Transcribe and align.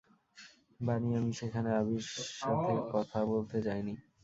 বানি, 0.79 1.09
আমি 1.15 1.31
সেখানে 1.33 1.69
আবির 1.79 2.03
সাথে 2.39 2.73
কথা 2.93 3.19
বলতে 3.25 3.57
যাই 3.65 3.81
নি। 3.87 3.93